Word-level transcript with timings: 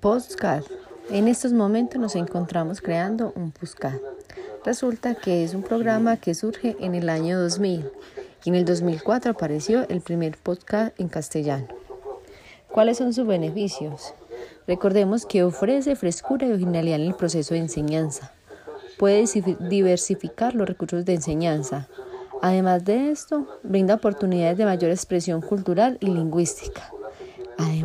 Postcard. 0.00 0.64
En 1.10 1.26
estos 1.26 1.52
momentos 1.52 2.00
nos 2.00 2.14
encontramos 2.14 2.80
creando 2.80 3.32
un 3.34 3.50
postcard. 3.50 4.00
Resulta 4.64 5.14
que 5.14 5.44
es 5.44 5.54
un 5.54 5.62
programa 5.62 6.18
que 6.18 6.34
surge 6.34 6.76
en 6.80 6.94
el 6.94 7.08
año 7.08 7.40
2000 7.40 7.90
y 8.44 8.48
en 8.48 8.54
el 8.54 8.64
2004 8.64 9.32
apareció 9.32 9.88
el 9.88 10.00
primer 10.00 10.36
podcast 10.36 10.98
en 11.00 11.08
castellano. 11.08 11.66
¿Cuáles 12.70 12.98
son 12.98 13.12
sus 13.12 13.26
beneficios? 13.26 14.14
Recordemos 14.66 15.24
que 15.24 15.42
ofrece 15.42 15.96
frescura 15.96 16.46
y 16.46 16.50
originalidad 16.52 17.00
en 17.00 17.06
el 17.06 17.14
proceso 17.14 17.54
de 17.54 17.60
enseñanza. 17.60 18.32
Puede 18.98 19.24
diversificar 19.68 20.54
los 20.54 20.68
recursos 20.68 21.04
de 21.04 21.14
enseñanza. 21.14 21.88
Además 22.42 22.84
de 22.84 23.10
esto, 23.10 23.58
brinda 23.62 23.94
oportunidades 23.94 24.58
de 24.58 24.64
mayor 24.64 24.90
expresión 24.90 25.40
cultural 25.40 25.98
y 26.00 26.06
lingüística. 26.06 26.92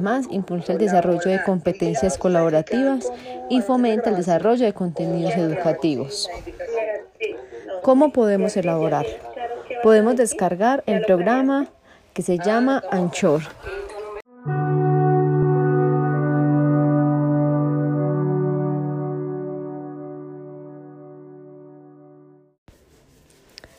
Además, 0.00 0.28
impulsa 0.30 0.72
el 0.72 0.78
desarrollo 0.78 1.30
de 1.30 1.42
competencias 1.42 2.16
colaborativas 2.16 3.12
y 3.50 3.60
fomenta 3.60 4.08
el 4.08 4.16
desarrollo 4.16 4.64
de 4.64 4.72
contenidos 4.72 5.34
educativos. 5.36 6.26
¿Cómo 7.82 8.10
podemos 8.10 8.56
elaborar? 8.56 9.04
Podemos 9.82 10.16
descargar 10.16 10.82
el 10.86 11.02
programa 11.02 11.68
que 12.14 12.22
se 12.22 12.38
llama 12.38 12.82
Anchor. 12.90 13.42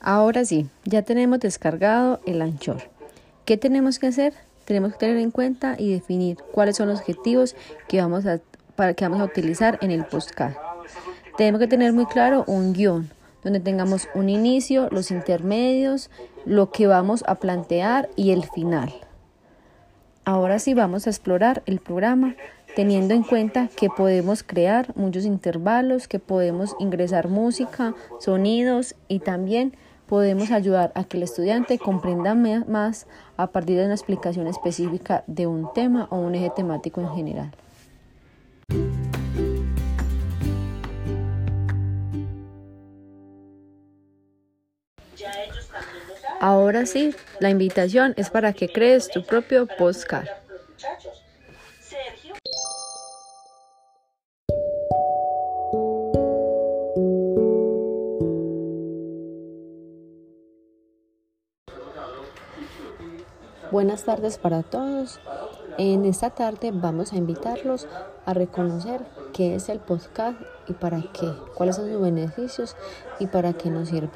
Ahora 0.00 0.44
sí, 0.44 0.68
ya 0.84 1.02
tenemos 1.02 1.40
descargado 1.40 2.20
el 2.24 2.40
Anchor. 2.40 2.82
¿Qué 3.44 3.56
tenemos 3.56 3.98
que 3.98 4.06
hacer? 4.06 4.32
Tenemos 4.64 4.92
que 4.92 4.98
tener 4.98 5.16
en 5.18 5.30
cuenta 5.30 5.76
y 5.78 5.92
definir 5.92 6.38
cuáles 6.52 6.76
son 6.76 6.88
los 6.88 7.00
objetivos 7.00 7.56
que 7.88 8.00
vamos 8.00 8.26
a, 8.26 8.40
para, 8.76 8.94
que 8.94 9.04
vamos 9.04 9.20
a 9.20 9.24
utilizar 9.24 9.78
en 9.82 9.90
el 9.90 10.04
postcard. 10.04 10.54
Tenemos 11.36 11.60
que 11.60 11.66
tener 11.66 11.92
muy 11.92 12.06
claro 12.06 12.44
un 12.46 12.72
guion 12.72 13.10
donde 13.42 13.60
tengamos 13.60 14.08
un 14.14 14.28
inicio, 14.28 14.88
los 14.90 15.10
intermedios, 15.10 16.10
lo 16.46 16.70
que 16.70 16.86
vamos 16.86 17.22
a 17.26 17.34
plantear 17.36 18.08
y 18.16 18.30
el 18.30 18.44
final. 18.44 18.92
Ahora 20.24 20.58
sí 20.58 20.72
vamos 20.72 21.06
a 21.06 21.10
explorar 21.10 21.62
el 21.66 21.80
programa 21.80 22.34
teniendo 22.74 23.14
en 23.14 23.22
cuenta 23.22 23.68
que 23.76 23.88
podemos 23.90 24.42
crear 24.42 24.96
muchos 24.96 25.26
intervalos, 25.26 26.08
que 26.08 26.18
podemos 26.18 26.74
ingresar 26.78 27.28
música, 27.28 27.94
sonidos 28.18 28.94
y 29.06 29.20
también 29.20 29.76
podemos 30.06 30.50
ayudar 30.50 30.92
a 30.94 31.04
que 31.04 31.16
el 31.16 31.22
estudiante 31.22 31.78
comprenda 31.78 32.34
más 32.34 33.06
a 33.36 33.48
partir 33.48 33.78
de 33.78 33.84
una 33.84 33.94
explicación 33.94 34.46
específica 34.46 35.24
de 35.26 35.46
un 35.46 35.72
tema 35.72 36.06
o 36.10 36.16
un 36.16 36.34
eje 36.34 36.50
temático 36.50 37.00
en 37.00 37.14
general. 37.14 37.50
Ahora 46.40 46.84
sí, 46.84 47.14
la 47.40 47.48
invitación 47.48 48.12
es 48.16 48.28
para 48.28 48.52
que 48.52 48.68
crees 48.68 49.08
tu 49.08 49.24
propio 49.24 49.66
postcard. 49.66 50.28
Buenas 63.70 64.04
tardes 64.04 64.38
para 64.38 64.62
todos. 64.62 65.20
En 65.78 66.04
esta 66.04 66.30
tarde 66.30 66.70
vamos 66.72 67.12
a 67.12 67.16
invitarlos 67.16 67.88
a 68.24 68.34
reconocer 68.34 69.04
qué 69.32 69.56
es 69.56 69.68
el 69.68 69.80
podcast 69.80 70.40
y 70.68 70.74
para 70.74 71.02
qué, 71.12 71.32
cuáles 71.54 71.76
son 71.76 71.90
sus 71.90 72.00
beneficios 72.00 72.76
y 73.18 73.26
para 73.26 73.52
qué 73.54 73.70
nos 73.70 73.88
sirve. 73.88 74.10